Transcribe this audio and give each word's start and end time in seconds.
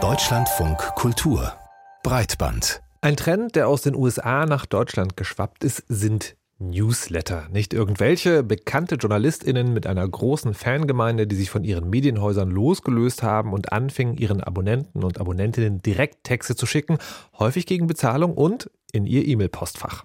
Deutschlandfunk 0.00 0.78
Kultur 0.94 1.52
Breitband 2.04 2.80
ein 3.00 3.16
Trend, 3.16 3.56
der 3.56 3.66
aus 3.66 3.82
den 3.82 3.96
USA 3.96 4.46
nach 4.46 4.66
Deutschland 4.66 5.16
geschwappt 5.16 5.64
ist, 5.64 5.82
sind 5.88 6.36
Newsletter. 6.60 7.48
Nicht 7.50 7.74
irgendwelche 7.74 8.44
bekannte 8.44 8.96
JournalistInnen 8.96 9.72
mit 9.72 9.86
einer 9.88 10.06
großen 10.06 10.54
Fangemeinde, 10.54 11.26
die 11.26 11.34
sich 11.34 11.50
von 11.50 11.64
ihren 11.64 11.90
Medienhäusern 11.90 12.50
losgelöst 12.50 13.24
haben 13.24 13.52
und 13.52 13.72
anfingen, 13.72 14.16
ihren 14.16 14.42
Abonnenten 14.42 15.02
und 15.02 15.20
Abonnentinnen 15.20 15.82
direkt 15.82 16.22
Texte 16.22 16.54
zu 16.54 16.66
schicken, 16.66 16.98
häufig 17.38 17.66
gegen 17.66 17.88
Bezahlung 17.88 18.34
und 18.34 18.70
in 18.92 19.06
ihr 19.06 19.26
E-Mail-Postfach. 19.26 20.04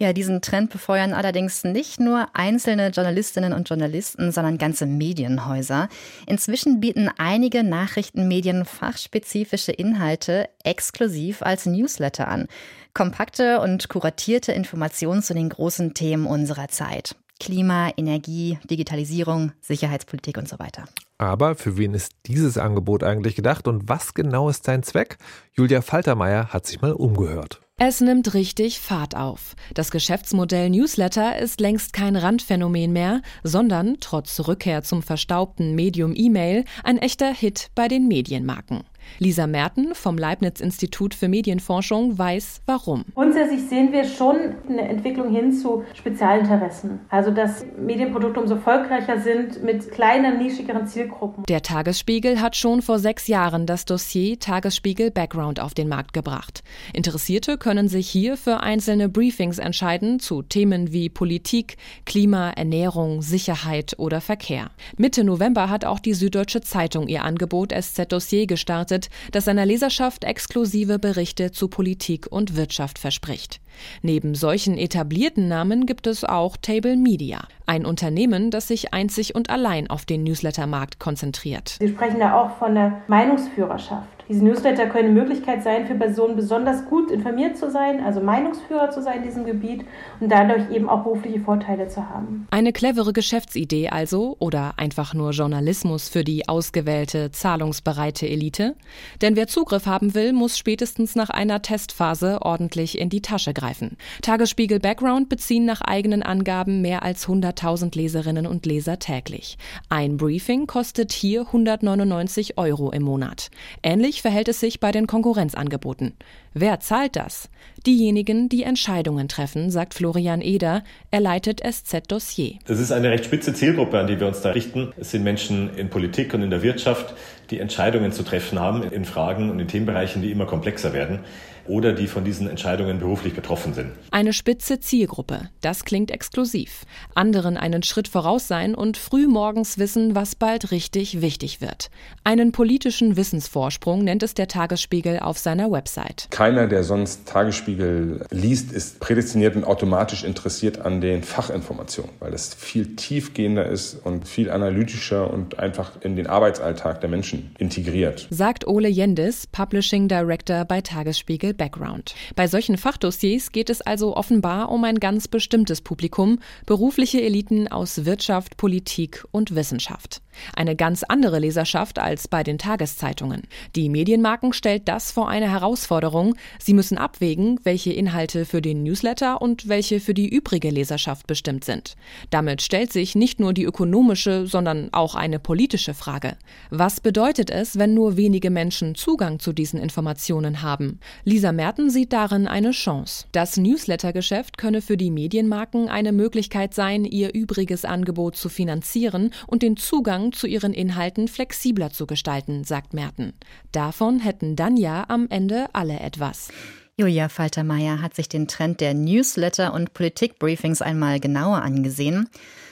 Ja, 0.00 0.12
diesen 0.12 0.40
Trend 0.42 0.70
befeuern 0.70 1.12
allerdings 1.12 1.64
nicht 1.64 1.98
nur 1.98 2.28
einzelne 2.32 2.90
Journalistinnen 2.90 3.52
und 3.52 3.68
Journalisten, 3.68 4.30
sondern 4.30 4.56
ganze 4.56 4.86
Medienhäuser. 4.86 5.88
Inzwischen 6.26 6.78
bieten 6.78 7.10
einige 7.18 7.64
Nachrichtenmedien 7.64 8.64
fachspezifische 8.64 9.72
Inhalte 9.72 10.48
exklusiv 10.62 11.42
als 11.42 11.66
Newsletter 11.66 12.28
an. 12.28 12.46
Kompakte 12.94 13.60
und 13.60 13.88
kuratierte 13.88 14.52
Informationen 14.52 15.22
zu 15.22 15.34
den 15.34 15.48
großen 15.48 15.94
Themen 15.94 16.26
unserer 16.26 16.68
Zeit. 16.68 17.16
Klima, 17.40 17.90
Energie, 17.96 18.58
Digitalisierung, 18.70 19.52
Sicherheitspolitik 19.60 20.38
und 20.38 20.48
so 20.48 20.60
weiter. 20.60 20.84
Aber 21.18 21.56
für 21.56 21.76
wen 21.76 21.94
ist 21.94 22.12
dieses 22.26 22.56
Angebot 22.56 23.02
eigentlich 23.02 23.34
gedacht 23.34 23.66
und 23.66 23.88
was 23.88 24.14
genau 24.14 24.48
ist 24.48 24.64
sein 24.64 24.84
Zweck? 24.84 25.18
Julia 25.52 25.82
Faltermeier 25.82 26.52
hat 26.52 26.66
sich 26.66 26.80
mal 26.80 26.92
umgehört. 26.92 27.60
Es 27.80 28.00
nimmt 28.00 28.34
richtig 28.34 28.80
Fahrt 28.80 29.14
auf. 29.14 29.54
Das 29.72 29.92
Geschäftsmodell 29.92 30.68
Newsletter 30.68 31.38
ist 31.38 31.60
längst 31.60 31.92
kein 31.92 32.16
Randphänomen 32.16 32.92
mehr, 32.92 33.22
sondern 33.44 33.98
trotz 34.00 34.48
Rückkehr 34.48 34.82
zum 34.82 35.00
verstaubten 35.00 35.76
Medium 35.76 36.12
E-Mail 36.16 36.64
ein 36.82 36.98
echter 36.98 37.32
Hit 37.32 37.70
bei 37.76 37.86
den 37.86 38.08
Medienmarken. 38.08 38.82
Lisa 39.18 39.46
Merten 39.46 39.94
vom 39.94 40.18
Leibniz-Institut 40.18 41.14
für 41.14 41.28
Medienforschung 41.28 42.18
weiß, 42.18 42.62
warum. 42.66 43.04
Grundsätzlich 43.14 43.62
sehen 43.62 43.92
wir 43.92 44.04
schon 44.04 44.36
eine 44.68 44.88
Entwicklung 44.88 45.34
hin 45.34 45.52
zu 45.52 45.84
Spezialinteressen. 45.94 47.00
Also, 47.08 47.30
dass 47.30 47.64
Medienprodukte 47.78 48.40
umso 48.40 48.58
erfolgreicher 48.58 49.20
sind 49.20 49.62
mit 49.62 49.90
kleinen, 49.90 50.38
nischigeren 50.38 50.86
Zielgruppen. 50.86 51.44
Der 51.48 51.62
Tagesspiegel 51.62 52.40
hat 52.40 52.56
schon 52.56 52.82
vor 52.82 52.98
sechs 52.98 53.28
Jahren 53.28 53.66
das 53.66 53.84
Dossier 53.84 54.38
Tagesspiegel 54.38 55.10
Background 55.10 55.60
auf 55.60 55.74
den 55.74 55.88
Markt 55.88 56.12
gebracht. 56.12 56.62
Interessierte 56.92 57.56
können 57.56 57.88
sich 57.88 58.08
hier 58.08 58.36
für 58.36 58.60
einzelne 58.60 59.08
Briefings 59.08 59.58
entscheiden 59.58 60.18
zu 60.18 60.42
Themen 60.42 60.92
wie 60.92 61.08
Politik, 61.08 61.76
Klima, 62.04 62.50
Ernährung, 62.50 63.22
Sicherheit 63.22 63.94
oder 63.98 64.20
Verkehr. 64.20 64.70
Mitte 64.96 65.24
November 65.24 65.70
hat 65.70 65.84
auch 65.84 66.00
die 66.00 66.14
Süddeutsche 66.14 66.60
Zeitung 66.60 67.08
ihr 67.08 67.24
Angebot 67.24 67.72
SZ 67.72 68.12
Dossier 68.12 68.46
gestartet 68.46 68.97
berichtet, 68.98 69.08
das 69.32 69.44
seiner 69.44 69.66
Leserschaft 69.66 70.24
exklusive 70.24 70.98
Berichte 70.98 71.52
zu 71.52 71.68
Politik 71.68 72.26
und 72.30 72.56
Wirtschaft 72.56 72.98
verspricht. 72.98 73.60
Neben 74.02 74.34
solchen 74.34 74.76
etablierten 74.76 75.48
Namen 75.48 75.86
gibt 75.86 76.06
es 76.06 76.24
auch 76.24 76.56
Table 76.56 76.96
Media, 76.96 77.46
ein 77.66 77.86
Unternehmen, 77.86 78.50
das 78.50 78.68
sich 78.68 78.92
einzig 78.92 79.34
und 79.34 79.50
allein 79.50 79.88
auf 79.88 80.04
den 80.04 80.24
Newslettermarkt 80.24 80.98
konzentriert. 80.98 81.76
Wir 81.78 81.88
sprechen 81.88 82.18
da 82.20 82.34
auch 82.34 82.58
von 82.58 82.74
der 82.74 83.02
Meinungsführerschaft. 83.08 84.17
Diese 84.28 84.44
Newsletter 84.44 84.86
können 84.86 85.08
eine 85.08 85.20
Möglichkeit 85.20 85.62
sein, 85.62 85.86
für 85.86 85.94
Personen 85.94 86.36
besonders 86.36 86.84
gut 86.84 87.10
informiert 87.10 87.56
zu 87.56 87.70
sein, 87.70 88.04
also 88.04 88.20
Meinungsführer 88.20 88.90
zu 88.90 89.02
sein 89.02 89.18
in 89.18 89.22
diesem 89.22 89.46
Gebiet 89.46 89.86
und 90.20 90.30
dadurch 90.30 90.70
eben 90.70 90.90
auch 90.90 91.02
berufliche 91.02 91.40
Vorteile 91.40 91.88
zu 91.88 92.10
haben. 92.10 92.46
Eine 92.50 92.74
clevere 92.74 93.14
Geschäftsidee 93.14 93.88
also 93.88 94.36
oder 94.38 94.74
einfach 94.76 95.14
nur 95.14 95.30
Journalismus 95.30 96.10
für 96.10 96.24
die 96.24 96.46
ausgewählte, 96.46 97.30
zahlungsbereite 97.30 98.28
Elite? 98.28 98.76
Denn 99.22 99.34
wer 99.34 99.46
Zugriff 99.46 99.86
haben 99.86 100.14
will, 100.14 100.34
muss 100.34 100.58
spätestens 100.58 101.16
nach 101.16 101.30
einer 101.30 101.62
Testphase 101.62 102.42
ordentlich 102.42 102.98
in 102.98 103.08
die 103.08 103.22
Tasche 103.22 103.54
greifen. 103.54 103.96
Tagesspiegel 104.20 104.78
Background 104.78 105.30
beziehen 105.30 105.64
nach 105.64 105.80
eigenen 105.80 106.22
Angaben 106.22 106.82
mehr 106.82 107.02
als 107.02 107.26
100.000 107.26 107.96
Leserinnen 107.96 108.46
und 108.46 108.66
Leser 108.66 108.98
täglich. 108.98 109.56
Ein 109.88 110.18
Briefing 110.18 110.66
kostet 110.66 111.12
hier 111.12 111.46
199 111.46 112.58
Euro 112.58 112.90
im 112.90 113.04
Monat. 113.04 113.50
Ähnlich 113.82 114.17
Ähnlich 114.18 114.22
verhält 114.22 114.48
es 114.48 114.58
sich 114.58 114.80
bei 114.80 114.90
den 114.90 115.06
Konkurrenzangeboten. 115.06 116.14
Wer 116.52 116.80
zahlt 116.80 117.14
das? 117.14 117.48
Diejenigen, 117.86 118.48
die 118.48 118.64
Entscheidungen 118.64 119.28
treffen, 119.28 119.70
sagt 119.70 119.94
Florian 119.94 120.40
Eder. 120.40 120.82
Er 121.12 121.20
leitet 121.20 121.60
SZ 121.60 122.10
Dossier. 122.10 122.54
Das 122.66 122.80
ist 122.80 122.90
eine 122.90 123.10
recht 123.10 123.26
spitze 123.26 123.54
Zielgruppe, 123.54 123.96
an 123.96 124.08
die 124.08 124.18
wir 124.18 124.26
uns 124.26 124.40
da 124.40 124.50
richten. 124.50 124.92
Es 124.96 125.12
sind 125.12 125.22
Menschen 125.22 125.72
in 125.76 125.88
Politik 125.88 126.34
und 126.34 126.42
in 126.42 126.50
der 126.50 126.64
Wirtschaft, 126.64 127.14
die 127.50 127.60
Entscheidungen 127.60 128.10
zu 128.10 128.24
treffen 128.24 128.58
haben 128.58 128.82
in 128.82 129.04
Fragen 129.04 129.50
und 129.50 129.60
in 129.60 129.68
Themenbereichen, 129.68 130.20
die 130.20 130.32
immer 130.32 130.46
komplexer 130.46 130.92
werden 130.92 131.20
oder 131.68 131.92
die 131.92 132.06
von 132.06 132.24
diesen 132.24 132.48
Entscheidungen 132.48 132.98
beruflich 132.98 133.34
betroffen 133.34 133.74
sind. 133.74 133.92
Eine 134.10 134.32
spitze 134.32 134.80
Zielgruppe, 134.80 135.50
das 135.60 135.84
klingt 135.84 136.10
exklusiv. 136.10 136.84
Anderen 137.14 137.56
einen 137.56 137.82
Schritt 137.82 138.08
voraus 138.08 138.48
sein 138.48 138.74
und 138.74 138.96
früh 138.96 139.26
morgens 139.26 139.78
wissen, 139.78 140.14
was 140.14 140.34
bald 140.34 140.70
richtig 140.70 141.20
wichtig 141.20 141.60
wird. 141.60 141.90
Einen 142.24 142.52
politischen 142.52 143.16
Wissensvorsprung 143.16 144.04
nennt 144.04 144.22
es 144.22 144.34
der 144.34 144.48
Tagesspiegel 144.48 145.20
auf 145.20 145.38
seiner 145.38 145.70
Website. 145.70 146.28
Keiner, 146.30 146.66
der 146.66 146.84
sonst 146.84 147.26
Tagesspiegel 147.28 148.24
liest, 148.30 148.72
ist 148.72 149.00
prädestiniert 149.00 149.56
und 149.56 149.64
automatisch 149.64 150.24
interessiert 150.24 150.80
an 150.80 151.00
den 151.00 151.22
Fachinformationen, 151.22 152.10
weil 152.20 152.32
es 152.32 152.54
viel 152.54 152.96
tiefgehender 152.96 153.66
ist 153.66 153.94
und 154.04 154.26
viel 154.26 154.50
analytischer 154.50 155.30
und 155.30 155.58
einfach 155.58 155.92
in 156.00 156.16
den 156.16 156.26
Arbeitsalltag 156.26 157.00
der 157.00 157.10
Menschen 157.10 157.54
integriert. 157.58 158.26
Sagt 158.30 158.66
Ole 158.66 158.88
Jendis, 158.88 159.46
Publishing 159.46 160.08
Director 160.08 160.64
bei 160.64 160.80
Tagesspiegel 160.80 161.54
Background. 161.58 162.14
Bei 162.34 162.46
solchen 162.46 162.78
Fachdossiers 162.78 163.52
geht 163.52 163.68
es 163.68 163.82
also 163.82 164.16
offenbar 164.16 164.70
um 164.70 164.82
ein 164.84 164.98
ganz 164.98 165.28
bestimmtes 165.28 165.82
Publikum, 165.82 166.38
berufliche 166.64 167.20
Eliten 167.20 167.68
aus 167.68 168.06
Wirtschaft, 168.06 168.56
Politik 168.56 169.26
und 169.30 169.54
Wissenschaft. 169.54 170.22
Eine 170.54 170.76
ganz 170.76 171.02
andere 171.02 171.38
Leserschaft 171.38 171.98
als 171.98 172.28
bei 172.28 172.42
den 172.42 172.58
Tageszeitungen. 172.58 173.42
Die 173.76 173.88
Medienmarken 173.88 174.52
stellt 174.52 174.88
das 174.88 175.12
vor 175.12 175.28
eine 175.28 175.50
Herausforderung. 175.50 176.34
Sie 176.58 176.74
müssen 176.74 176.98
abwägen, 176.98 177.60
welche 177.64 177.92
Inhalte 177.92 178.44
für 178.44 178.62
den 178.62 178.82
Newsletter 178.82 179.40
und 179.40 179.68
welche 179.68 180.00
für 180.00 180.14
die 180.14 180.28
übrige 180.28 180.70
Leserschaft 180.70 181.26
bestimmt 181.26 181.64
sind. 181.64 181.96
Damit 182.30 182.62
stellt 182.62 182.92
sich 182.92 183.14
nicht 183.14 183.40
nur 183.40 183.52
die 183.52 183.64
ökonomische, 183.64 184.46
sondern 184.46 184.88
auch 184.92 185.14
eine 185.14 185.38
politische 185.38 185.94
Frage. 185.94 186.36
Was 186.70 187.00
bedeutet 187.00 187.50
es, 187.50 187.78
wenn 187.78 187.94
nur 187.94 188.16
wenige 188.16 188.50
Menschen 188.50 188.94
Zugang 188.94 189.38
zu 189.38 189.52
diesen 189.52 189.80
Informationen 189.80 190.62
haben? 190.62 191.00
Lisa 191.24 191.52
Merten 191.52 191.90
sieht 191.90 192.12
darin 192.12 192.46
eine 192.46 192.70
Chance. 192.70 193.26
Das 193.32 193.56
Newsletter-Geschäft 193.56 194.58
könne 194.58 194.82
für 194.82 194.96
die 194.96 195.10
Medienmarken 195.10 195.88
eine 195.88 196.12
Möglichkeit 196.12 196.74
sein, 196.74 197.04
ihr 197.04 197.34
übriges 197.34 197.84
Angebot 197.84 198.36
zu 198.36 198.48
finanzieren 198.48 199.30
und 199.46 199.62
den 199.62 199.76
Zugang 199.76 200.27
zu 200.32 200.46
ihren 200.46 200.72
Inhalten 200.72 201.28
flexibler 201.28 201.90
zu 201.90 202.06
gestalten, 202.06 202.64
sagt 202.64 202.94
Merten. 202.94 203.32
Davon 203.72 204.20
hätten 204.20 204.56
dann 204.56 204.76
ja 204.76 205.04
am 205.08 205.26
Ende 205.30 205.66
alle 205.72 206.00
etwas. 206.00 206.50
Julia 206.96 207.28
Faltermeier 207.28 208.02
hat 208.02 208.14
sich 208.14 208.28
den 208.28 208.48
Trend 208.48 208.80
der 208.80 208.92
Newsletter 208.92 209.72
und 209.72 209.94
Politikbriefings 209.94 210.82
einmal 210.82 211.20
genauer 211.20 211.62
angesehen. 211.62 212.28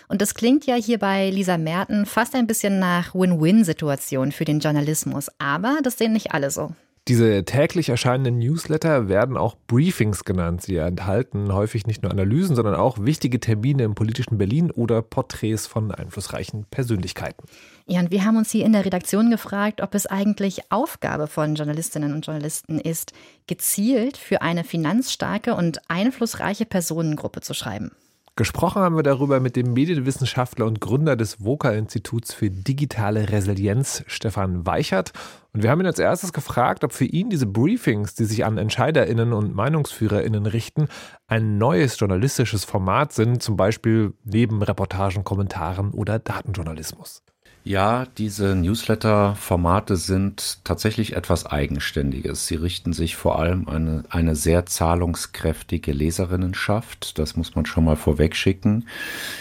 Und 0.09 0.21
das 0.21 0.35
klingt 0.35 0.67
ja 0.67 0.75
hier 0.75 0.99
bei 0.99 1.31
Lisa 1.31 1.59
Merten 1.59 2.07
fast 2.07 2.35
ein 2.35 2.47
bisschen 2.47 2.79
nach 2.79 3.15
Win-Win-Situation 3.15 4.33
für 4.33 4.45
den 4.45 4.61
Journalismus. 4.61 5.31
Aber 5.39 5.79
das 5.83 5.99
sehen 5.99 6.13
nicht 6.13 6.33
alle 6.33 6.51
so. 6.51 6.73
Diese 7.09 7.45
täglich 7.45 7.89
erscheinenden 7.89 8.39
Newsletter 8.39 9.09
werden 9.09 9.37
auch 9.37 9.55
Briefings 9.69 10.25
genannt. 10.25 10.63
Sie 10.63 10.75
enthalten 10.75 11.53
häufig 11.53 11.87
nicht 11.87 12.03
nur 12.03 12.11
Analysen, 12.11 12.57
sondern 12.57 12.75
auch 12.75 12.99
wichtige 12.99 13.39
Termine 13.39 13.85
im 13.85 13.95
politischen 13.95 14.39
Berlin 14.39 14.73
oder 14.73 15.03
Porträts 15.03 15.69
von 15.69 15.93
einflussreichen 15.93 16.65
Persönlichkeiten. 16.65 17.47
Ja, 17.87 18.01
und 18.01 18.11
wir 18.11 18.25
haben 18.25 18.37
uns 18.37 18.51
hier 18.51 18.67
in 18.67 18.73
der 18.73 18.85
Redaktion 18.85 19.31
gefragt, 19.31 19.83
ob 19.83 19.95
es 19.95 20.07
eigentlich 20.07 20.73
Aufgabe 20.73 21.29
von 21.29 21.55
Journalistinnen 21.55 22.13
und 22.13 22.27
Journalisten 22.27 22.81
ist, 22.81 23.13
gezielt 23.47 24.17
für 24.17 24.43
eine 24.43 24.65
finanzstarke 24.65 25.55
und 25.55 25.89
einflussreiche 25.89 26.67
Personengruppe 26.67 27.41
zu 27.41 27.55
schreiben. 27.55 27.93
Gesprochen 28.39 28.83
haben 28.83 28.97
wir 28.97 29.03
darüber 29.03 29.41
mit 29.41 29.57
dem 29.57 29.73
Medienwissenschaftler 29.73 30.67
und 30.67 30.79
Gründer 30.79 31.17
des 31.17 31.43
VOCA-Instituts 31.43 32.35
für 32.35 32.51
digitale 32.51 33.31
Resilienz, 33.31 34.05
Stefan 34.09 34.67
Weichert. 34.67 35.13
Und 35.55 35.63
wir 35.63 35.71
haben 35.71 35.81
ihn 35.81 35.87
als 35.87 35.99
erstes 35.99 36.35
gefragt, 36.35 36.85
ob 36.85 36.93
für 36.93 37.07
ihn 37.07 37.31
diese 37.31 37.47
Briefings, 37.47 38.15
die 38.15 38.27
sich 38.27 38.45
an 38.45 38.59
EntscheiderInnen 38.59 39.33
und 39.33 39.55
Meinungsführerinnen 39.55 40.45
richten, 40.45 40.89
ein 41.27 41.57
neues 41.57 41.99
journalistisches 41.99 42.67
Format 42.67 43.15
sind, 43.15 43.43
zum 43.43 43.57
Beispiel 43.57 44.13
neben 44.23 44.63
Reportagen, 44.63 45.25
Kommentaren 45.25 45.93
oder 45.93 46.19
Datenjournalismus. 46.19 47.23
Ja, 47.69 48.07
diese 48.17 48.55
Newsletter-Formate 48.55 49.97
sind 49.97 50.61
tatsächlich 50.63 51.17
etwas 51.17 51.47
Eigenständiges. 51.47 52.47
Sie 52.47 52.55
richten 52.55 52.93
sich 52.93 53.17
vor 53.17 53.41
allem 53.41 53.67
an 53.67 54.05
eine, 54.09 54.37
sehr 54.37 54.67
zahlungskräftige 54.67 55.91
Leserinnenschaft. 55.91 57.19
Das 57.19 57.35
muss 57.35 57.57
man 57.57 57.67
schon 57.67 57.85
mal 57.85 57.97
vorwegschicken. 57.97 58.87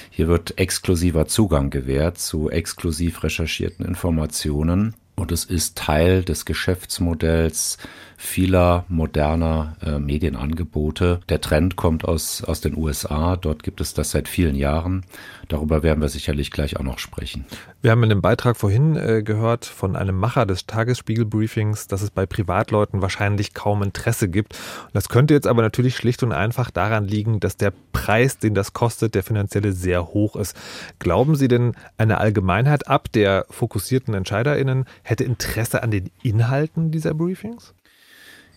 Hier 0.10 0.28
wird 0.28 0.58
exklusiver 0.58 1.28
Zugang 1.28 1.70
gewährt 1.70 2.18
zu 2.18 2.50
exklusiv 2.50 3.22
recherchierten 3.22 3.86
Informationen. 3.86 4.96
Und 5.16 5.32
es 5.32 5.46
ist 5.46 5.78
Teil 5.78 6.24
des 6.24 6.46
Geschäftsmodells 6.46 7.78
vieler 8.18 8.86
moderner 8.88 9.76
äh, 9.82 10.00
Medienangebote. 10.00 11.20
Der 11.30 11.42
Trend 11.42 11.76
kommt 11.76 12.06
aus, 12.06 12.44
aus 12.44 12.62
den 12.62 12.78
USA. 12.78 13.36
Dort 13.36 13.64
gibt 13.64 13.82
es 13.82 13.94
das 13.94 14.12
seit 14.12 14.28
vielen 14.28 14.56
Jahren. 14.56 15.06
Darüber 15.48 15.84
werden 15.84 16.02
wir 16.02 16.10
sicherlich 16.10 16.52
gleich 16.52 16.78
auch 16.78 16.84
noch 16.84 17.00
sprechen. 17.00 17.46
Wir 17.82 17.92
haben 17.92 18.04
in 18.04 18.10
dem 18.10 18.22
Beitrag 18.22 18.58
vorhin 18.58 18.96
äh, 18.96 19.22
gehört 19.22 19.66
von 19.66 19.96
einem 19.96 20.18
Macher 20.18 20.46
des 20.46 20.66
Tagesspiegel-Briefings, 20.66 21.88
dass 21.88 22.02
es 22.02 22.10
bei 22.10 22.26
Privatleuten 22.26 23.02
wahrscheinlich 23.02 23.54
kaum 23.54 23.84
Interesse 23.84 24.28
gibt. 24.28 24.58
Das 24.94 25.10
könnte 25.10 25.34
jetzt 25.34 25.48
aber 25.48 25.62
natürlich 25.62 25.96
schlicht 25.96 26.24
und 26.24 26.32
einfach 26.32 26.72
daran 26.72 27.06
liegen, 27.06 27.40
dass 27.40 27.58
der 27.58 27.74
Preis, 27.92 28.38
den 28.40 28.56
das 28.56 28.74
kostet, 28.74 29.14
der 29.14 29.24
finanzielle 29.24 29.72
sehr 29.74 30.08
hoch 30.08 30.36
ist. 30.36 30.58
Glauben 31.00 31.36
Sie 31.36 31.48
denn, 31.48 31.74
eine 31.98 32.18
Allgemeinheit 32.18 32.88
ab 32.88 33.12
der 33.12 33.46
fokussierten 33.50 34.14
EntscheiderInnen 34.14 34.86
hätte 35.06 35.24
Interesse 35.24 35.84
an 35.84 35.92
den 35.92 36.12
Inhalten 36.24 36.92
dieser 36.92 37.14
Briefings? 37.14 37.74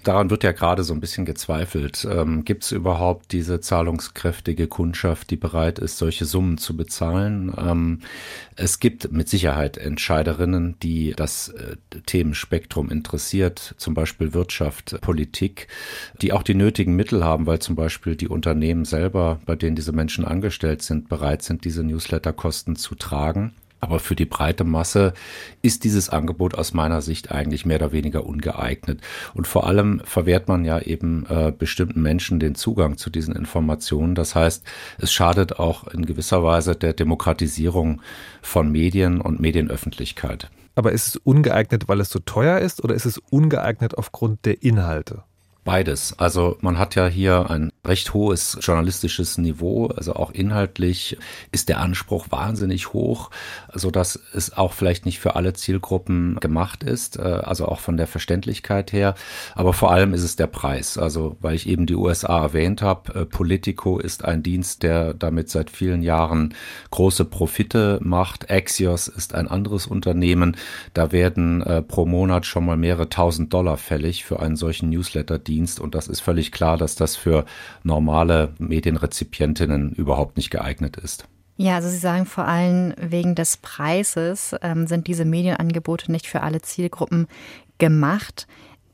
Daran 0.05 0.31
wird 0.31 0.45
ja 0.45 0.53
gerade 0.53 0.85
so 0.85 0.95
ein 0.95 1.01
bisschen 1.01 1.27
gezweifelt. 1.27 2.07
Ähm, 2.11 2.45
Gibt 2.45 2.65
es 2.65 2.73
überhaupt 2.73 3.33
diese 3.33 3.61
zahlungskräftige 3.61 4.69
Kundschaft, 4.69 5.29
die 5.31 5.37
bereit 5.37 5.81
ist, 5.81 5.99
solche 5.99 6.25
Summen 6.25 6.57
zu 6.57 6.77
bezahlen? 6.77 7.53
Ähm, 7.59 8.01
es 8.55 8.79
gibt 8.79 9.11
mit 9.11 9.29
Sicherheit 9.29 9.77
Entscheiderinnen, 9.77 10.77
die 10.83 11.15
das 11.17 11.49
äh, 11.49 11.77
Themenspektrum 12.07 12.91
interessiert, 12.91 13.75
zum 13.77 13.95
Beispiel 13.95 14.33
Wirtschaft, 14.35 15.01
Politik, 15.01 15.67
die 16.23 16.33
auch 16.33 16.45
die 16.45 16.55
nötigen 16.55 16.95
Mittel 16.95 17.25
haben, 17.25 17.47
weil 17.47 17.59
zum 17.59 17.75
Beispiel 17.75 18.15
die 18.15 18.29
Unternehmen 18.29 18.85
selber, 18.85 19.41
bei 19.47 19.57
denen 19.57 19.77
diese 19.77 19.93
Menschen 19.93 20.25
angestellt 20.25 20.83
sind, 20.83 21.09
bereit 21.09 21.43
sind, 21.43 21.65
diese 21.65 21.83
Newsletterkosten 21.83 22.77
zu 22.77 22.95
tragen. 22.95 23.53
Aber 23.81 24.01
für 24.01 24.17
die 24.17 24.25
breite 24.25 24.65
Masse 24.65 25.13
ist 25.63 25.85
dieses 25.85 26.09
Angebot 26.09 26.55
aus 26.55 26.75
meiner 26.75 27.01
Sicht 27.01 27.31
eigentlich 27.31 27.65
mehr 27.65 27.77
oder 27.77 27.93
weniger 27.93 28.27
ungeeignet. 28.27 29.01
Und 29.35 29.47
vor 29.47 29.67
allem 29.67 30.01
verwehrt 30.05 30.49
man 30.49 30.65
ja 30.65 30.81
eben 30.81 31.27
äh, 31.29 31.53
bestimmten 31.57 32.03
Menschen 32.03 32.41
den 32.41 32.55
Zugang 32.55 32.97
zu 32.97 33.11
diesen 33.11 33.37
Informationen. 33.37 34.15
Das 34.15 34.35
heißt, 34.35 34.65
es 34.99 35.13
schadet 35.13 35.59
auch 35.59 35.87
in 35.89 36.07
gewisser 36.07 36.43
Weise 36.43 36.75
der 36.75 36.93
Demokratisierung 36.93 38.03
von 38.43 38.71
Medien 38.73 39.21
und 39.21 39.41
Medienöffentlichkeit. 39.41 40.51
Aber 40.75 40.93
ist 40.93 41.09
es 41.09 41.17
ungeeignet, 41.17 41.89
weil 41.89 42.01
es 42.01 42.11
so 42.11 42.21
teuer 42.21 42.59
ist 42.59 42.85
oder 42.85 42.95
ist 42.95 43.05
es 43.05 43.19
ungeeignet 43.19 43.99
aufgrund 43.99 44.45
der 44.45 44.63
Inhalte? 44.63 45.25
Beides. 45.69 46.15
Also 46.19 46.57
man 46.63 46.79
hat 46.79 46.95
ja 46.95 47.09
hier 47.09 47.51
ein 47.51 47.71
recht 47.85 48.15
hohes 48.15 48.57
journalistisches 48.63 49.37
Niveau, 49.37 49.89
also 49.89 50.15
auch 50.15 50.31
inhaltlich 50.31 51.19
ist 51.53 51.69
der 51.69 51.81
Anspruch 51.81 52.29
wahnsinnig 52.31 52.95
hoch, 52.95 53.31
so 53.75 53.91
dass 53.91 54.19
es 54.33 54.57
auch 54.57 54.73
vielleicht 54.73 55.05
nicht 55.05 55.19
für 55.19 55.37
alle 55.37 55.53
Zielgruppen 55.53 56.37
gemacht 56.41 56.85
ist, 56.85 57.19
äh, 57.19 57.23
also 57.23 57.67
auch 57.67 57.81
von 57.81 57.99
der 57.99 58.07
Verständlichkeit 58.07 58.95
her. 58.95 59.15
Aber 59.55 59.75
vor 59.75 59.91
allem 59.91 60.15
ist 60.15 60.23
es 60.23 60.37
der 60.37 60.47
Preis. 60.47 60.97
Also 60.97 61.37
weil 61.41 61.55
ich 61.55 61.69
eben 61.69 61.85
die 61.85 61.97
USA 61.97 62.41
erwähnt 62.41 62.81
habe, 62.81 63.15
äh, 63.15 63.25
Politico 63.27 63.99
ist 63.99 64.25
ein 64.25 64.43
Dienst, 64.43 64.83
der 64.83 65.13
damit 65.13 65.51
seit 65.51 65.69
vielen 65.69 66.03
Jahren 66.03 66.55
große 66.91 67.27
Profite 67.27 68.01
macht. 68.03 68.51
Axios 68.51 69.07
ist 69.07 69.35
ein 69.35 69.49
anderes 69.49 69.87
Unternehmen. 69.87 70.57
Da 70.95 71.13
werden 71.13 71.61
äh, 71.61 71.83
pro 71.83 72.07
Monat 72.07 72.47
schon 72.47 72.65
mal 72.65 72.79
mehrere 72.79 73.11
tausend 73.11 73.53
Dollar 73.53 73.77
fällig 73.77 74.25
für 74.25 74.41
einen 74.41 74.57
solchen 74.57 74.89
Newsletter-Dienst. 74.89 75.58
Dienst 75.59 75.81
und 75.81 75.97
das 75.97 76.07
ist 76.07 76.21
völlig 76.21 76.53
klar, 76.53 76.77
dass 76.77 76.95
das 76.95 77.17
für 77.17 77.45
normale 77.83 78.55
Medienrezipientinnen 78.59 79.93
überhaupt 79.93 80.37
nicht 80.37 80.51
geeignet 80.51 80.97
ist. 80.97 81.27
Ja, 81.57 81.75
also 81.75 81.89
Sie 81.89 81.99
sagen 81.99 82.25
vor 82.27 82.45
allem 82.45 82.95
wegen 82.97 83.35
des 83.35 83.57
Preises 83.57 84.55
ähm, 84.63 84.87
sind 84.87 85.09
diese 85.09 85.25
Medienangebote 85.25 86.13
nicht 86.13 86.29
für 86.29 86.43
alle 86.43 86.63
Zielgruppen 86.63 87.27
gemacht. 87.79 88.47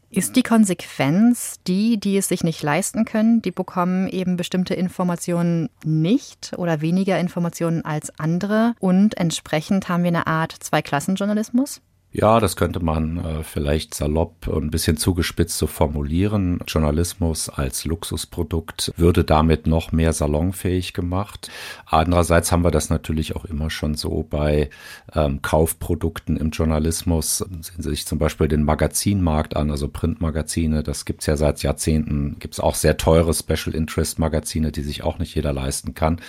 Ist 0.09 0.37
die 0.37 0.43
Konsequenz 0.43 1.57
die, 1.67 1.99
die 1.99 2.17
es 2.17 2.29
sich 2.29 2.45
nicht 2.45 2.63
leisten 2.63 3.05
können, 3.05 3.43
die 3.43 3.51
bekommen 3.51 4.09
eben 4.09 4.37
bestimmte 4.37 4.73
Informationen 4.73 5.69
nicht 5.85 6.53
oder 6.57 6.81
weniger 6.81 7.19
Informationen 7.19 7.85
als 7.85 8.19
andere 8.19 8.75
und 8.79 9.19
entsprechend 9.19 9.89
haben 9.89 10.05
wir 10.05 10.09
eine 10.09 10.27
Art 10.27 10.53
Zweiklassenjournalismus? 10.53 11.83
Ja, 12.17 12.39
das 12.39 12.55
könnte 12.55 12.79
man 12.79 13.19
äh, 13.19 13.43
vielleicht 13.43 13.93
salopp 13.93 14.47
und 14.47 14.67
ein 14.67 14.71
bisschen 14.71 14.97
zugespitzt 14.97 15.59
so 15.59 15.67
formulieren. 15.67 16.61
Journalismus 16.65 17.49
als 17.49 17.85
Luxusprodukt 17.87 18.93
würde 18.97 19.25
damit 19.25 19.67
noch 19.67 19.91
mehr 19.91 20.13
salonfähig 20.13 20.93
gemacht. 20.93 21.51
Andererseits 21.87 22.53
haben 22.53 22.63
wir 22.63 22.71
das 22.71 22.89
natürlich 22.89 23.35
auch 23.35 23.45
immer 23.45 23.69
schon 23.69 23.97
so 23.97 24.25
bei 24.31 24.71
ähm, 25.13 25.43
Kaufprodukten 25.43 26.37
im 26.37 26.51
Journalismus. 26.51 27.39
Sehen 27.39 27.65
Sie 27.79 27.91
sich 27.91 28.07
zum 28.07 28.21
Beispiel 28.21 28.47
den 28.47 28.63
Magazinmarkt 28.63 29.57
an, 29.57 29.73
also 29.73 29.89
Printmagazine. 29.89 30.85
Das 30.85 31.07
gibt's 31.07 31.27
ja 31.27 31.37
seit 31.37 31.65
Jahrzehnten. 31.65 32.37
Gibt's 32.39 32.61
auch 32.61 32.77
sehr 32.77 32.97
teure 32.97 33.35
Special 33.35 33.75
Interest 33.75 34.21
Magazine, 34.21 34.71
die 34.71 34.83
sich 34.83 35.03
auch 35.03 35.19
nicht 35.19 35.35
jeder 35.35 35.53
leisten 35.53 35.95
kann. 35.95 36.21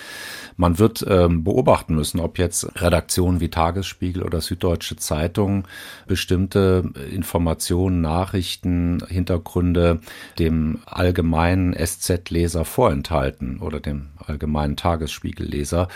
Man 0.56 0.80
wird 0.80 1.06
ähm, 1.08 1.44
beobachten 1.44 1.94
müssen, 1.94 2.18
ob 2.18 2.38
jetzt 2.38 2.82
Redaktionen 2.82 3.38
wie 3.38 3.50
Tagesspiegel 3.50 4.24
oder 4.24 4.40
Süddeutsche 4.40 4.96
Zeitung 4.96 5.68
bestimmte 6.06 6.90
Informationen, 7.10 8.00
Nachrichten, 8.00 9.02
Hintergründe 9.08 10.00
dem 10.38 10.80
allgemeinen 10.86 11.74
SZ-Leser 11.74 12.64
vorenthalten 12.64 13.58
oder 13.60 13.80
dem 13.80 14.08
allgemeinen 14.18 14.76
Tagesspiegelleser. 14.76 15.88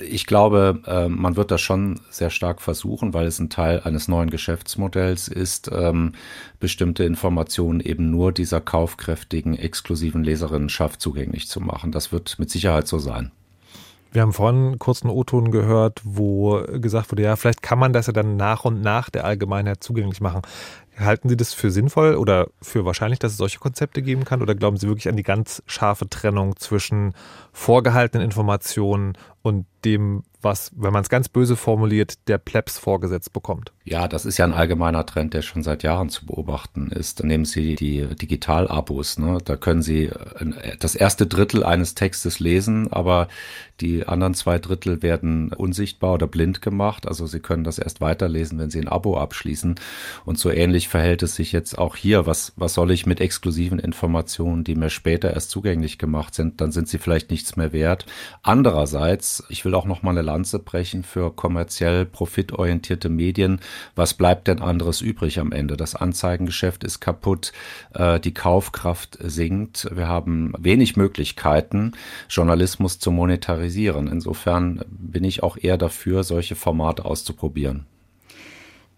Ich 0.00 0.26
glaube, 0.26 0.80
äh, 0.86 1.08
man 1.08 1.36
wird 1.36 1.50
das 1.50 1.60
schon 1.60 2.00
sehr 2.08 2.30
stark 2.30 2.62
versuchen, 2.62 3.12
weil 3.12 3.26
es 3.26 3.38
ein 3.38 3.50
Teil 3.50 3.80
eines 3.80 4.08
neuen 4.08 4.30
Geschäftsmodells 4.30 5.28
ist, 5.28 5.70
ähm, 5.72 6.12
bestimmte 6.58 7.04
Informationen 7.04 7.80
eben 7.80 8.10
nur 8.10 8.32
dieser 8.32 8.60
kaufkräftigen, 8.60 9.54
exklusiven 9.56 10.24
Leserinnenschaft 10.24 11.00
zugänglich 11.00 11.48
zu 11.48 11.60
machen. 11.60 11.92
Das 11.92 12.12
wird 12.12 12.38
mit 12.38 12.50
Sicherheit 12.50 12.88
so 12.88 12.98
sein. 12.98 13.30
Wir 14.12 14.22
haben 14.22 14.32
vorhin 14.32 14.60
einen 14.60 14.78
kurzen 14.78 15.08
O-Ton 15.08 15.52
gehört, 15.52 16.00
wo 16.04 16.62
gesagt 16.80 17.12
wurde, 17.12 17.22
ja, 17.22 17.36
vielleicht 17.36 17.62
kann 17.62 17.78
man 17.78 17.92
das 17.92 18.08
ja 18.08 18.12
dann 18.12 18.36
nach 18.36 18.64
und 18.64 18.80
nach 18.82 19.08
der 19.08 19.24
Allgemeinheit 19.24 19.84
zugänglich 19.84 20.20
machen. 20.20 20.42
Halten 20.98 21.28
Sie 21.28 21.36
das 21.36 21.54
für 21.54 21.70
sinnvoll 21.70 22.16
oder 22.16 22.48
für 22.60 22.84
wahrscheinlich, 22.84 23.20
dass 23.20 23.32
es 23.32 23.38
solche 23.38 23.60
Konzepte 23.60 24.02
geben 24.02 24.24
kann? 24.24 24.42
Oder 24.42 24.54
glauben 24.54 24.76
Sie 24.76 24.88
wirklich 24.88 25.08
an 25.08 25.16
die 25.16 25.22
ganz 25.22 25.62
scharfe 25.66 26.08
Trennung 26.08 26.56
zwischen 26.56 27.14
vorgehaltenen 27.52 28.24
Informationen 28.24 29.14
und 29.42 29.66
dem, 29.84 30.24
was, 30.42 30.72
wenn 30.76 30.92
man 30.92 31.02
es 31.02 31.08
ganz 31.08 31.28
böse 31.28 31.56
formuliert, 31.56 32.28
der 32.28 32.38
Plebs 32.38 32.78
vorgesetzt 32.78 33.32
bekommt. 33.32 33.72
Ja, 33.84 34.08
das 34.08 34.24
ist 34.24 34.38
ja 34.38 34.44
ein 34.44 34.52
allgemeiner 34.52 35.04
Trend, 35.06 35.34
der 35.34 35.42
schon 35.42 35.62
seit 35.62 35.82
Jahren 35.82 36.10
zu 36.10 36.26
beobachten 36.26 36.90
ist. 36.90 37.24
Nehmen 37.24 37.44
Sie 37.44 37.74
die 37.74 38.06
Digital-Abos. 38.06 39.18
Ne? 39.18 39.38
Da 39.44 39.56
können 39.56 39.82
Sie 39.82 40.04
äh, 40.04 40.76
das 40.78 40.94
erste 40.94 41.26
Drittel 41.26 41.64
eines 41.64 41.94
Textes 41.94 42.40
lesen, 42.40 42.92
aber 42.92 43.28
die 43.80 44.06
anderen 44.06 44.34
zwei 44.34 44.58
Drittel 44.58 45.02
werden 45.02 45.52
unsichtbar 45.52 46.14
oder 46.14 46.26
blind 46.26 46.62
gemacht. 46.62 47.08
Also 47.08 47.26
Sie 47.26 47.40
können 47.40 47.64
das 47.64 47.78
erst 47.78 48.00
weiterlesen, 48.00 48.58
wenn 48.58 48.70
Sie 48.70 48.80
ein 48.80 48.88
Abo 48.88 49.18
abschließen. 49.18 49.76
Und 50.24 50.38
so 50.38 50.50
ähnlich 50.50 50.88
verhält 50.88 51.22
es 51.22 51.34
sich 51.34 51.52
jetzt 51.52 51.78
auch 51.78 51.96
hier. 51.96 52.26
Was, 52.26 52.52
was 52.56 52.74
soll 52.74 52.90
ich 52.90 53.06
mit 53.06 53.20
exklusiven 53.20 53.78
Informationen, 53.78 54.64
die 54.64 54.74
mir 54.74 54.90
später 54.90 55.32
erst 55.32 55.50
zugänglich 55.50 55.98
gemacht 55.98 56.34
sind? 56.34 56.60
Dann 56.60 56.72
sind 56.72 56.88
sie 56.88 56.98
vielleicht 56.98 57.30
nichts 57.30 57.56
mehr 57.56 57.72
wert. 57.72 58.06
Andererseits, 58.42 59.44
ich 59.48 59.64
will 59.64 59.74
auch 59.74 59.86
noch 59.86 60.02
mal 60.02 60.10
eine 60.10 60.22
Lanze 60.30 60.60
brechen 60.60 61.02
für 61.02 61.32
kommerziell 61.32 62.06
profitorientierte 62.06 63.08
Medien. 63.08 63.58
Was 63.96 64.14
bleibt 64.14 64.46
denn 64.46 64.62
anderes 64.62 65.00
übrig 65.00 65.40
am 65.40 65.50
Ende? 65.50 65.76
Das 65.76 65.96
Anzeigengeschäft 65.96 66.84
ist 66.84 67.00
kaputt, 67.00 67.52
äh, 67.94 68.20
die 68.20 68.32
Kaufkraft 68.32 69.18
sinkt. 69.20 69.88
Wir 69.92 70.06
haben 70.06 70.52
wenig 70.56 70.96
Möglichkeiten, 70.96 71.92
Journalismus 72.28 73.00
zu 73.00 73.10
monetarisieren. 73.10 74.06
Insofern 74.06 74.84
bin 74.88 75.24
ich 75.24 75.42
auch 75.42 75.56
eher 75.56 75.78
dafür, 75.78 76.22
solche 76.22 76.54
Formate 76.54 77.04
auszuprobieren. 77.04 77.86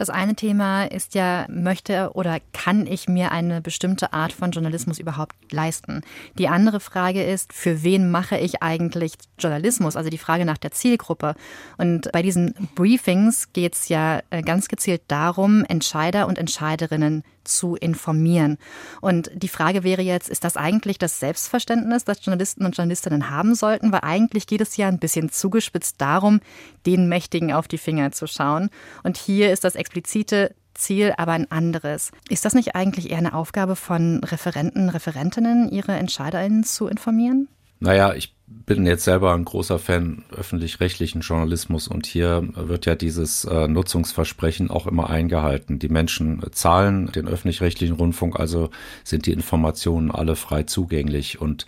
Das 0.02 0.10
eine 0.10 0.34
Thema 0.34 0.82
ist 0.82 1.14
ja, 1.14 1.46
möchte 1.48 2.10
oder 2.14 2.40
kann 2.52 2.88
ich 2.88 3.06
mir 3.06 3.30
eine 3.30 3.60
bestimmte 3.60 4.12
Art 4.12 4.32
von 4.32 4.50
Journalismus 4.50 4.98
überhaupt 4.98 5.36
leisten? 5.52 6.00
Die 6.36 6.48
andere 6.48 6.80
Frage 6.80 7.22
ist, 7.22 7.52
für 7.52 7.84
wen 7.84 8.10
mache 8.10 8.36
ich 8.36 8.64
eigentlich 8.64 9.12
Journalismus? 9.38 9.94
Also 9.94 10.10
die 10.10 10.18
Frage 10.18 10.44
nach 10.44 10.58
der 10.58 10.72
Zielgruppe. 10.72 11.36
Und 11.78 12.10
bei 12.10 12.20
diesen 12.20 12.52
Briefings 12.74 13.52
geht 13.52 13.74
es 13.74 13.88
ja 13.90 14.22
äh, 14.30 14.42
ganz 14.42 14.66
gezielt 14.66 15.02
darum, 15.06 15.64
Entscheider 15.66 16.26
und 16.26 16.36
Entscheiderinnen 16.36 17.22
zu 17.44 17.76
informieren. 17.76 18.58
Und 19.00 19.30
die 19.34 19.48
Frage 19.48 19.84
wäre 19.84 20.02
jetzt, 20.02 20.28
ist 20.28 20.44
das 20.44 20.56
eigentlich 20.56 20.98
das 20.98 21.20
Selbstverständnis, 21.20 22.04
das 22.04 22.24
Journalisten 22.24 22.64
und 22.64 22.76
Journalistinnen 22.76 23.30
haben 23.30 23.54
sollten? 23.54 23.92
Weil 23.92 24.00
eigentlich 24.02 24.46
geht 24.46 24.60
es 24.60 24.76
ja 24.76 24.88
ein 24.88 24.98
bisschen 24.98 25.30
zugespitzt 25.30 26.00
darum, 26.00 26.40
den 26.86 27.08
Mächtigen 27.08 27.52
auf 27.52 27.68
die 27.68 27.78
Finger 27.78 28.12
zu 28.12 28.26
schauen. 28.26 28.70
Und 29.02 29.16
hier 29.16 29.52
ist 29.52 29.64
das 29.64 29.74
explizite 29.74 30.54
Ziel 30.74 31.14
aber 31.16 31.32
ein 31.32 31.50
anderes. 31.50 32.12
Ist 32.28 32.44
das 32.44 32.54
nicht 32.54 32.74
eigentlich 32.74 33.10
eher 33.10 33.18
eine 33.18 33.34
Aufgabe 33.34 33.76
von 33.76 34.22
Referenten, 34.24 34.88
Referentinnen, 34.88 35.68
ihre 35.70 35.92
EntscheiderInnen 35.92 36.64
zu 36.64 36.86
informieren? 36.86 37.48
Naja, 37.80 38.14
ich 38.14 38.34
bin 38.66 38.86
jetzt 38.86 39.04
selber 39.04 39.34
ein 39.34 39.44
großer 39.44 39.78
Fan 39.78 40.24
öffentlich-rechtlichen 40.36 41.20
Journalismus 41.20 41.88
und 41.88 42.06
hier 42.06 42.48
wird 42.54 42.86
ja 42.86 42.94
dieses 42.94 43.44
äh, 43.44 43.68
Nutzungsversprechen 43.68 44.70
auch 44.70 44.86
immer 44.86 45.10
eingehalten. 45.10 45.78
Die 45.78 45.88
Menschen 45.88 46.42
zahlen 46.52 47.10
den 47.12 47.28
öffentlich-rechtlichen 47.28 47.96
Rundfunk, 47.96 48.38
also 48.38 48.70
sind 49.04 49.26
die 49.26 49.32
Informationen 49.32 50.10
alle 50.10 50.36
frei 50.36 50.62
zugänglich. 50.62 51.40
Und 51.40 51.66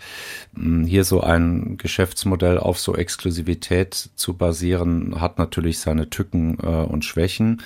mh, 0.53 0.63
hm, 0.63 0.85
hier 0.85 1.03
so 1.03 1.21
ein 1.21 1.77
Geschäftsmodell 1.77 2.57
auf 2.57 2.79
so 2.79 2.95
Exklusivität 2.95 3.93
zu 4.15 4.35
basieren, 4.35 5.19
hat 5.19 5.37
natürlich 5.37 5.79
seine 5.79 6.09
Tücken 6.09 6.57
äh, 6.61 6.65
und 6.65 7.05
Schwächen. 7.05 7.61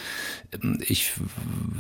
Ich 0.82 1.14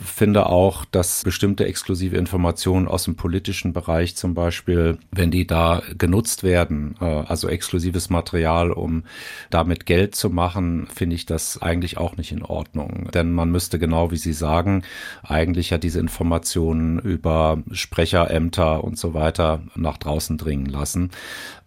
finde 0.05 0.45
auch, 0.45 0.85
dass 0.85 1.23
bestimmte 1.23 1.65
exklusive 1.65 2.17
Informationen 2.17 2.87
aus 2.87 3.03
dem 3.03 3.15
politischen 3.15 3.73
Bereich 3.73 4.15
zum 4.15 4.33
Beispiel, 4.33 4.97
wenn 5.11 5.31
die 5.31 5.47
da 5.47 5.81
genutzt 5.97 6.43
werden, 6.43 6.95
äh, 7.01 7.05
also 7.29 7.47
exklusives 7.47 8.09
Material, 8.09 8.71
um 8.71 9.03
damit 9.49 9.85
Geld 9.85 10.15
zu 10.15 10.29
machen, 10.29 10.87
finde 10.93 11.15
ich 11.15 11.25
das 11.25 11.61
eigentlich 11.61 11.97
auch 11.97 12.17
nicht 12.17 12.31
in 12.31 12.43
Ordnung. 12.43 13.09
Denn 13.13 13.31
man 13.31 13.51
müsste 13.51 13.77
genau 13.77 14.11
wie 14.11 14.17
Sie 14.17 14.33
sagen, 14.33 14.83
eigentlich 15.23 15.69
ja 15.69 15.77
diese 15.77 15.99
Informationen 15.99 16.97
über 16.99 17.61
Sprecherämter 17.71 18.83
und 18.83 18.97
so 18.97 19.13
weiter 19.13 19.61
nach 19.75 19.97
draußen 19.97 20.37
dringen 20.37 20.65
lassen. 20.65 21.11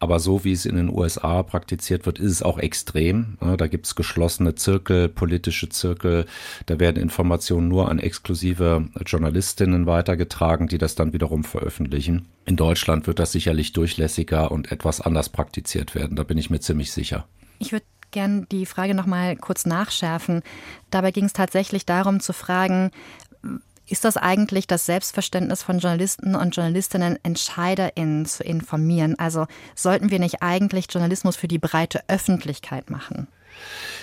Aber 0.01 0.19
so 0.19 0.43
wie 0.45 0.53
es 0.53 0.67
in 0.67 0.75
den 0.75 0.89
USA 0.89 1.43
praktiziert 1.45 2.07
wird, 2.07 2.19
ist 2.19 2.33
es 2.33 2.43
auch 2.43 2.59
extrem. 2.59 3.39
Da 3.57 3.69
gibt 3.69 3.87
es 3.87 3.95
geschlossene 3.95 4.57
Zirkel, 4.57 5.09
politische 5.09 5.69
Zirkel, 5.69 6.27
da 6.67 6.81
werden 6.81 7.01
Informationen 7.01 7.69
nur 7.69 7.89
an 7.89 8.01
exklusive 8.01 8.89
Journalistinnen 9.07 9.87
weitergetragen, 9.87 10.67
die 10.67 10.79
das 10.79 10.97
dann 10.97 11.13
wiederum 11.13 11.45
veröffentlichen. 11.45 12.27
In 12.45 12.57
Deutschland 12.57 13.07
wird 13.07 13.21
das 13.21 13.31
sicherlich 13.31 13.73
durchlässiger 13.73 14.51
und 14.51 14.73
etwas 14.73 15.01
anders 15.01 15.29
praktiziert 15.29 15.42
werden. 15.95 16.17
Da 16.17 16.23
bin 16.23 16.39
ich 16.39 16.51
mir 16.51 16.61
ziemlich 16.61 16.93
sicher. 16.93 17.27
Ich 17.59 17.73
würde 17.73 17.87
gern 18.11 18.47
die 18.51 18.67
Frage 18.67 18.95
noch 18.95 19.07
mal 19.07 19.37
kurz 19.37 19.67
nachschärfen. 19.67 20.43
Dabei 20.91 21.11
ging 21.11 21.25
es 21.25 21.33
tatsächlich 21.33 21.87
darum 21.87 22.21
zu 22.21 22.33
fragen, 22.33 22.91
ist 23.89 24.05
das 24.05 24.17
eigentlich 24.17 24.67
das 24.67 24.87
Selbstverständnis 24.87 25.63
von 25.63 25.79
Journalisten 25.79 26.35
und 26.35 26.55
Journalistinnen, 26.55 27.19
EntscheiderInnen 27.23 28.27
zu 28.27 28.45
informieren? 28.45 29.19
Also 29.19 29.47
sollten 29.75 30.11
wir 30.11 30.19
nicht 30.19 30.43
eigentlich 30.43 30.87
Journalismus 30.91 31.37
für 31.37 31.49
die 31.49 31.59
breite 31.59 32.01
Öffentlichkeit 32.09 32.91
machen? 32.91 33.27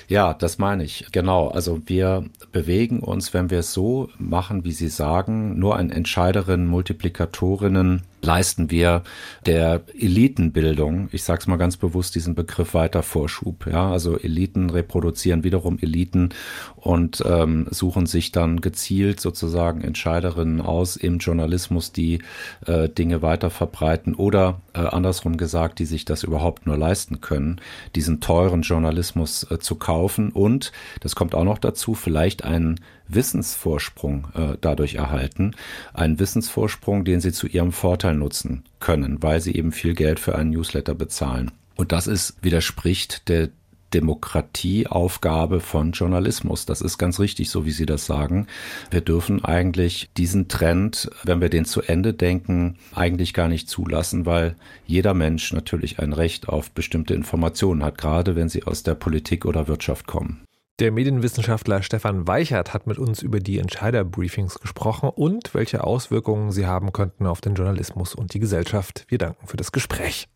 Ja, 0.08 0.34
das 0.34 0.58
meine 0.58 0.84
ich. 0.84 1.08
Genau. 1.12 1.48
Also 1.48 1.82
wir 1.86 2.26
bewegen 2.52 3.00
uns, 3.00 3.34
wenn 3.34 3.50
wir 3.50 3.60
es 3.60 3.74
so 3.74 4.10
machen, 4.18 4.64
wie 4.64 4.74
Sie 4.74 4.90
sagen, 4.90 5.58
nur 5.58 5.76
ein 5.76 5.92
Entscheiderinnen, 5.92 6.68
Multiplikatorinnen 6.68 8.04
leisten 8.22 8.70
wir 8.72 9.04
der 9.46 9.82
Elitenbildung, 9.98 11.10
ich 11.12 11.24
sage 11.24 11.42
es 11.42 11.48
mal 11.48 11.58
ganz 11.58 11.78
bewusst, 11.78 12.16
diesen 12.16 12.36
Begriff 12.36 12.74
weiter 12.74 13.04
Vorschub. 13.04 13.68
Ja, 13.68 13.92
also 13.92 14.18
Eliten 14.18 14.70
reproduzieren 14.70 15.44
wiederum 15.44 15.80
Eliten 15.80 16.30
und 16.76 17.24
ähm, 17.26 17.68
suchen 17.72 18.06
sich 18.06 18.32
dann 18.32 18.62
gezielt 18.62 19.20
sozusagen 19.20 19.82
Entscheiderinnen 19.82 20.62
aus 20.62 20.96
im 20.96 21.20
Journalismus, 21.20 21.92
die 21.92 22.20
äh, 22.66 22.90
Dinge 22.90 23.22
weiter 23.22 23.50
verbreiten 23.50 24.16
oder 24.16 24.62
äh, 24.74 24.80
andersrum 24.80 25.38
gesagt, 25.38 25.80
die 25.80 25.86
sich 25.86 26.06
das 26.06 26.24
überhaupt 26.24 26.66
nur 26.66 26.78
leisten 26.78 27.22
können, 27.22 27.62
diesen 27.96 28.20
teuren 28.20 28.62
Journalismus 28.62 29.50
äh, 29.50 29.60
zu 29.60 29.76
kaufen 29.76 30.32
und, 30.32 30.72
das 31.02 31.16
kommt 31.16 31.36
auch 31.36 31.44
noch 31.44 31.58
dazu, 31.58 31.94
vielleicht 31.94 32.44
einen 32.44 32.80
Wissensvorsprung 33.10 34.28
äh, 34.36 34.58
dadurch 34.62 34.96
erhalten. 34.96 35.56
Einen 35.94 36.20
Wissensvorsprung, 36.20 37.04
den 37.04 37.20
sie 37.20 37.34
zu 37.34 37.48
ihrem 37.48 37.72
Vorteil 38.10 38.16
nutzen 38.16 38.64
können, 38.80 39.22
weil 39.22 39.42
sie 39.42 39.56
eben 39.56 39.72
viel 39.72 39.94
Geld 39.94 40.20
für 40.20 40.36
einen 40.36 40.52
Newsletter 40.52 40.96
bezahlen. 40.96 41.52
Und 41.76 41.92
das 41.92 42.08
ist, 42.08 42.36
widerspricht 42.42 43.30
der 43.30 43.50
Demokratieaufgabe 43.94 45.60
von 45.62 45.94
Journalismus. 45.94 46.68
Das 46.68 46.82
ist 46.82 47.00
ganz 47.00 47.20
richtig, 47.20 47.50
so 47.50 47.66
wie 47.66 47.72
Sie 47.72 47.88
das 47.88 48.06
sagen. 48.06 48.46
Wir 48.92 49.02
dürfen 49.02 49.44
eigentlich 49.44 50.10
diesen 50.16 50.48
Trend, 50.48 51.10
wenn 51.24 51.42
wir 51.42 51.50
den 51.50 51.66
zu 51.66 51.82
Ende 51.82 52.14
denken, 52.14 52.78
eigentlich 52.94 53.34
gar 53.34 53.48
nicht 53.48 53.68
zulassen, 53.68 54.28
weil 54.28 54.56
jeder 54.86 55.16
Mensch 55.16 55.54
natürlich 55.54 55.98
ein 55.98 56.14
Recht 56.14 56.50
auf 56.50 56.70
bestimmte 56.70 57.16
Informationen 57.16 57.84
hat, 57.84 57.98
gerade 57.98 58.36
wenn 58.36 58.50
sie 58.50 58.64
aus 58.64 58.84
der 58.84 58.94
Politik 58.94 59.46
oder 59.46 59.68
Wirtschaft 59.68 60.06
kommen. 60.06 60.44
Der 60.80 60.94
Medienwissenschaftler 60.94 61.84
Stefan 61.84 62.26
Weichert 62.26 62.74
hat 62.74 62.88
mit 62.88 62.98
uns 62.98 63.22
über 63.22 63.42
die 63.42 63.60
Entscheiderbriefings 63.60 64.60
gesprochen 64.60 65.10
und 65.10 65.54
welche 65.54 65.84
Auswirkungen 65.84 66.54
sie 66.54 66.68
haben 66.68 66.94
könnten 66.94 67.28
auf 67.28 67.42
den 67.42 67.56
Journalismus 67.56 68.16
und 68.16 68.34
die 68.34 68.40
Gesellschaft. 68.40 69.04
Wir 69.10 69.18
danken 69.18 69.46
für 69.46 69.58
das 69.58 69.74
Gespräch. 69.74 70.30